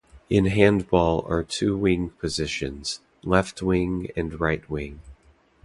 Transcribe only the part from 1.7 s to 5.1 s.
wing positions: left wing and right wing.